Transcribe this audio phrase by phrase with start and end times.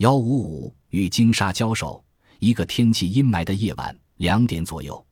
[0.00, 2.02] 幺五五与鲸鲨交手。
[2.38, 5.04] 一个天气阴霾的夜晚，两点左右，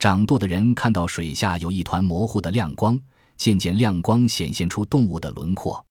[0.00, 2.98] 掌舵的人看到水下有一团模糊的亮光，
[3.36, 5.84] 渐渐亮光显现出动物的轮廓。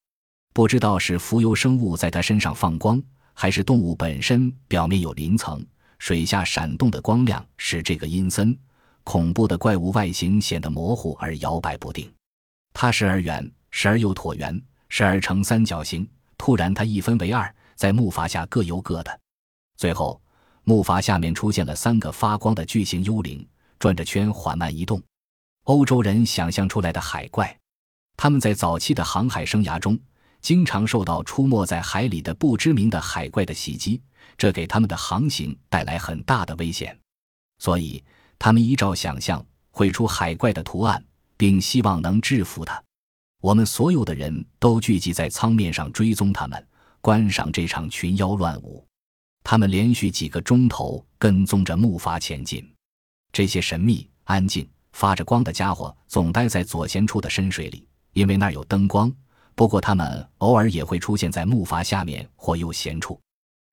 [0.52, 3.02] 不知道是浮游生物在它身上放光，
[3.32, 5.64] 还是动物本身表面有鳞层。
[5.98, 8.54] 水下闪动的光亮使这个阴森
[9.02, 12.12] 恐怖的怪物外形显得模糊而摇摆不定。
[12.74, 14.60] 它时而圆，时而又椭圆，
[14.90, 16.06] 时而呈三角形。
[16.36, 19.20] 突然，它一分为二，在木筏下各游各的。
[19.76, 20.20] 最后，
[20.64, 23.46] 木筏下面出现了三个发光的巨型幽灵，
[23.78, 25.02] 转着圈缓慢移动。
[25.64, 27.58] 欧洲人想象出来的海怪，
[28.16, 29.98] 他们在早期的航海生涯中。
[30.40, 34.02] 经常受到出没在海里的不知名的海怪的袭击，
[34.36, 36.98] 这给他们的航行带来很大的危险，
[37.58, 38.02] 所以
[38.40, 41.00] 他们依照想象绘出海怪的图案，
[41.36, 42.82] 并希望能制服它。
[43.40, 46.66] 我们所有的人都聚集在舱面上追踪他们，
[47.02, 48.86] 观赏这场群妖乱舞。
[49.42, 52.64] 他们连续几个钟头跟踪着木筏前进。
[53.32, 59.12] 这些神秘、安静、发着光的家伙总待在左舷处的深水里，因为那儿有灯光。
[59.56, 63.20] 不过，它们偶尔也会出现在木筏下面或右舷处。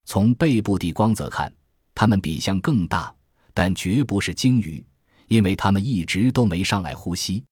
[0.06, 1.54] 从背部地光泽看，
[1.94, 3.14] 它们比象更大，
[3.54, 4.84] 但绝不是鲸鱼，
[5.28, 7.44] 因为它们一直都没上来呼吸。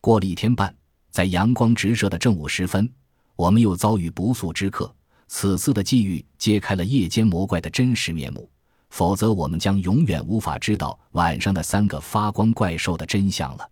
[0.00, 0.74] 过了一天半，
[1.10, 2.90] 在阳光直射的正午时分，
[3.36, 4.90] 我们又遭遇不速之客。
[5.28, 8.50] 此次的际遇揭开了夜间魔怪的真实面目，
[8.90, 13.70] 否则我们将永远无法知道晚上的三个发光怪兽的真相了。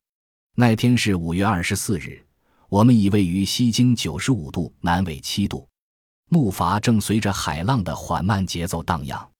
[0.54, 2.22] 那天是五月二十四日。
[2.68, 5.68] 我们已位于西经九十五度，南纬七度，
[6.28, 9.30] 木筏正随着海浪的缓慢节奏荡漾。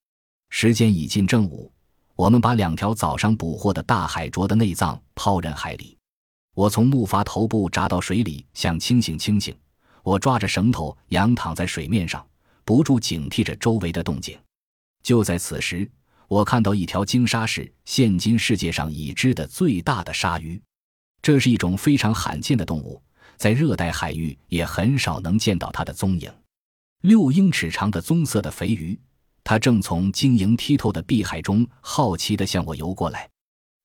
[0.48, 1.72] 时间已近正午，
[2.14, 5.98] 我们把两条早上捕获的大海蜇的内脏抛人海里。
[6.55, 9.53] 我从木筏头部扎到水里，想清醒清醒。
[10.07, 12.25] 我抓着绳头仰躺在水面上，
[12.65, 14.39] 不住警惕着周围的动静。
[15.03, 15.91] 就在此时，
[16.29, 20.62] 我看到一条鲸鲨是现今世界上已知的最大的鲨鱼，
[21.21, 23.03] 这是一种非常罕见的动物。
[23.37, 26.33] 在热带海域也很少能见到它的踪影。
[27.03, 28.97] 六英尺长的棕色的肥鱼，
[29.43, 33.28] 它正从晶莹剔透的碧海中好奇地向我游过来。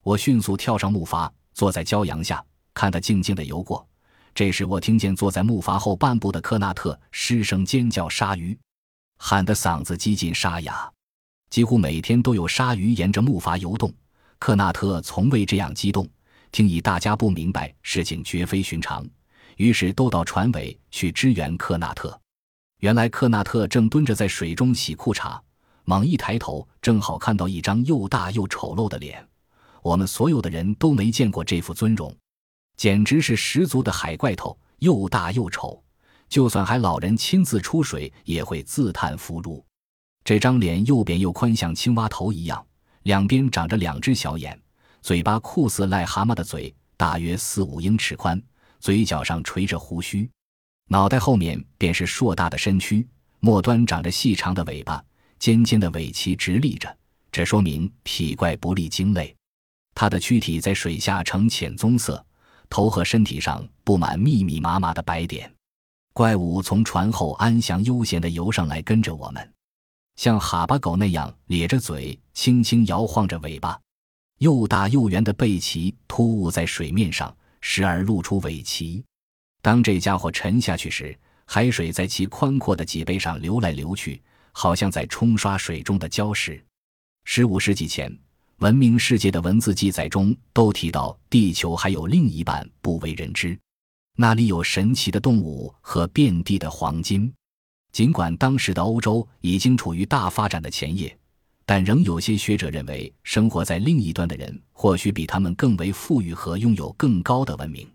[0.04, 2.46] 我迅速跳上木筏，坐在骄阳下，
[2.76, 3.88] 看它静静地游过。
[4.34, 8.58] 这时，我听见坐在木筏后半部的科纳特失声尖叫：“鲨鱼！”
[9.19, 10.90] 喊得嗓子几近沙哑。
[11.50, 13.94] 几乎每天都有鲨鱼沿着木筏游动。
[14.40, 16.09] 科纳特从未这样激动。
[16.52, 19.06] 听以，大家不明白，事情绝非寻常。
[19.58, 22.19] 于是都到船尾去支援克纳特。
[22.80, 25.40] 原来克纳特正蹲着在水中洗裤衩，
[25.84, 29.24] 猛一抬头，正好看到一张又大又丑陋的脸。
[29.84, 32.16] 我们所有的人都没见过这副尊容，
[32.81, 35.80] 简直是十足的海怪头，又大又丑。
[36.28, 39.64] 就算还老人亲自出水，也会自叹弗如。
[40.24, 42.66] 这张脸又扁又宽，像青蛙头一样，
[43.03, 44.59] 两边长着两只小眼，
[45.03, 48.42] 嘴巴酷似癞蛤蟆的嘴，大约四五英尺宽。
[48.80, 50.28] 嘴角上垂着胡须，
[50.88, 53.08] 脑袋后面便是硕大的身躯，
[53.42, 55.06] 末端长着细长的尾巴，
[55.38, 56.98] 尖尖的尾鳍直立着，
[57.31, 59.36] 这说明体怪不利鲸类。
[59.94, 62.25] 它的躯体在水下呈浅棕色，
[62.72, 65.54] 头和身体上布满密密麻麻的白点。
[66.14, 69.54] 怪物从船后安详悠闲地游上来，跟着我们，
[70.16, 73.80] 像哈巴狗那样咧着嘴，轻轻摇晃着尾巴，
[74.40, 77.36] 又大又圆的背鳍突兀在水面上。
[77.64, 79.04] 时而露出尾鳍，
[79.62, 81.16] 当这家伙沉下去时，
[81.46, 84.20] 海水在其宽阔的脊背上流来流去，
[84.52, 86.60] 好像在冲刷水中的礁石。
[87.24, 88.12] 十五世纪前，
[88.62, 93.58] 文明世界的文字记载中都提到地球还有另一半不为人知，
[94.16, 97.34] 那里有神奇的动物和遍地的黄金。
[97.92, 101.18] 尽管当时的欧洲已经处于大发展的前夜。
[101.66, 107.90] 但仍有些学者认为，生活在另一端的人或许比他们更为富裕和拥有更高的文明。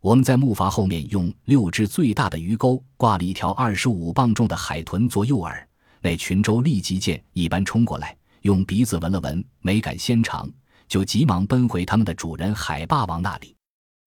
[0.00, 5.66] 我们在木筏后面用六只最大的鱼钩挂了一条二十五磅重的海豚做诱饵，
[6.00, 8.16] 那群舟立即箭一般冲过来，
[8.48, 10.50] 用鼻子闻了闻，没敢先尝，
[10.88, 13.54] 就急忙奔回他们的主人海霸王那里。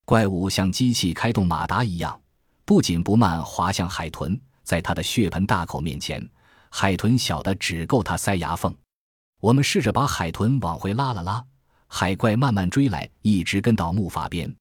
[0.03, 2.19] 怪物像机器开动马达一样，
[2.65, 6.27] 不紧不慢滑向海豚，在它的血盆大口面前，
[6.71, 8.75] 海豚小的只够它塞牙缝。
[9.39, 11.45] 我们试着把海豚往回拉了拉，
[11.85, 14.51] 海怪慢慢追来，一直跟到木筏边。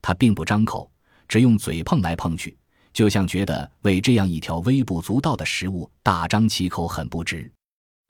[0.00, 0.90] 它并不张口，
[1.28, 2.56] 只用嘴碰来碰去，
[2.94, 7.52] 就像觉得为这样一条微不足道的食物大张其口很不值。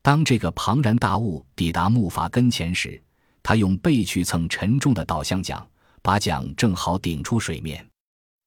[0.09, 2.99] 当这个庞然大物抵达木筏跟前时，
[3.43, 5.63] 他用背去蹭沉重的导向桨，
[6.01, 7.87] 把桨正好顶出水面。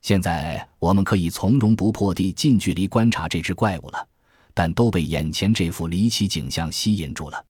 [0.02, 4.08] 现在我们可以从容不迫地近距离观察这只怪物了。
[4.56, 7.46] 但都被眼前这幅离奇景象吸引住了。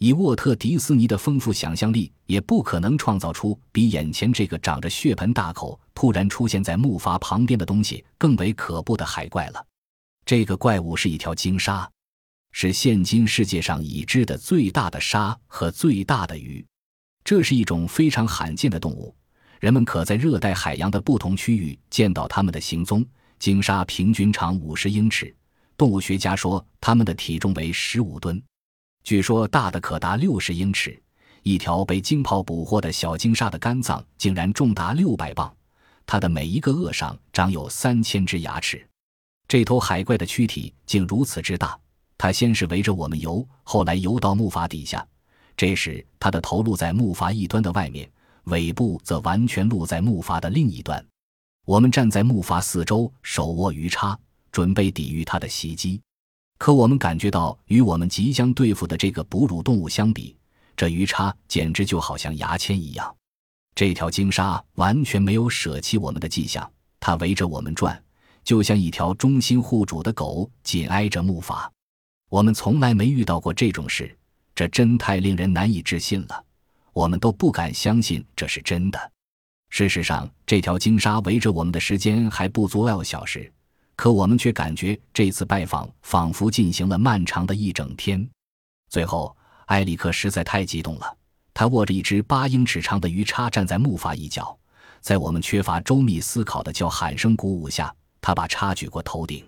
[0.00, 9.66] 以沃特·迪斯尼的丰富想象力，也不可能创造出比眼前这个长着血盆大口、突然出现在木筏旁边的东西更为可怖的海怪了。
[10.26, 11.90] 这个怪物是一条鲸鲨，
[12.58, 16.64] 是现今世界上已知的最大的鲨和最大的鱼。
[17.22, 19.14] 这是一种非常罕见的动物，
[19.60, 23.04] 人们可在热带海洋的不同区域见到它们的行踪。
[23.38, 25.36] 鲸鲨平均长五十英尺，
[25.76, 28.42] 动物学家说它们的体重为十五吨。
[29.04, 30.98] 据说大的可达六十英尺，
[31.42, 35.54] 一条被鲸炮捕获的小鲸鲨的肝脏竟然重达六百磅，
[36.06, 38.88] 它的每一个颚上长有三千只牙齿。
[39.46, 41.78] 这头海怪的躯体竟如此之大，
[42.18, 45.06] 它先是围着我们游，后来游到木筏底下。
[45.56, 48.10] 这时，它的头露在木筏一端的外面，
[48.44, 51.04] 尾部则完全露在木筏的另一端。
[51.64, 54.18] 我们站在木筏四周，手握鱼叉，
[54.52, 56.00] 准备抵御它的袭击。
[56.58, 60.36] 可我们感觉到，与我们即将对付的这个哺乳动物相比，
[60.76, 63.14] 这鱼叉简直就好像牙签一样。
[63.74, 68.02] 这条鲸鲨完全没有舍弃我们的迹象，它围着我们转，
[68.42, 71.68] 就像一条忠心护主的狗，紧挨着木筏。
[72.36, 74.14] 我们从来没遇到过这种事，
[74.54, 76.44] 这真太令人难以置信了。
[76.92, 79.12] 我们都不敢相信这是真的。
[79.70, 83.50] 事实上，这条鲸鲨围着我们的时间还不足二小时。
[83.94, 88.28] 可我们却感觉这次拜访仿佛进行了漫长的一整天。
[88.90, 89.34] 最后，
[89.68, 91.16] 埃里克实在太激动了，
[91.54, 94.54] 他握着一只八英尺长的鱼叉站在木筏一角，
[95.00, 97.90] 在我们缺乏周密思考的叫喊声鼓舞下，
[98.20, 99.42] 他把叉举过头顶。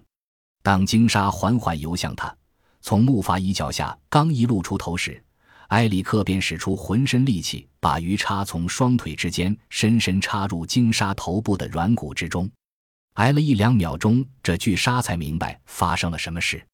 [0.63, 2.35] 当鲸鲨缓缓游向他，
[2.81, 5.23] 从木筏一角下刚一露出头时，
[5.69, 12.51] 埃里克便使出浑身力气，把鱼叉从双腿之间深深插入鲸鲨头部的软骨之中。
[13.15, 16.65] 挨了一两秒钟，这巨鲨才明白发生了什么事。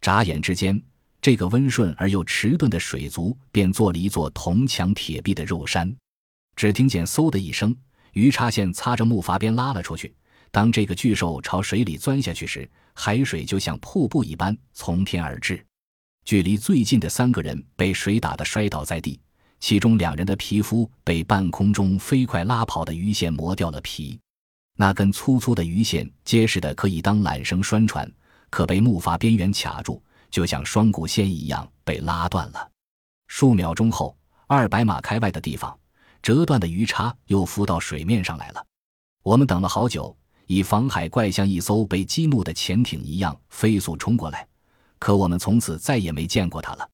[0.00, 0.82] 眨眼之间，
[1.22, 5.94] 这个温顺而又迟钝的水族便做了一座铜墙铁壁的肉山。
[6.56, 7.74] 只听见“嗖”的一声，
[8.12, 10.14] 鱼叉线擦着木筏边拉了出去。
[10.54, 15.60] 当这个巨兽朝水里钻下去时，海水就像瀑布一般从天而至。
[16.24, 19.18] 距离最近的三个人被水打得摔倒在地，
[19.58, 24.16] 其中两人的皮肤被半空中飞快拉跑的鱼线磨掉了皮。
[24.76, 28.08] 那根粗粗的鱼线，结实的可以当缆绳拴船，
[28.48, 30.00] 可被木筏边缘卡住，
[30.30, 32.70] 就像双股线一样被拉断了。
[33.26, 34.16] 数秒钟后，
[34.46, 35.76] 二百码开外的地方，
[36.22, 38.64] 折断的鱼叉又浮到水面上来了。
[39.24, 44.46] 我们等了好久，以防海怪像一艘被激怒的潜艇一样飞速冲过来，
[44.98, 46.88] 可我们从此再也没见过它了。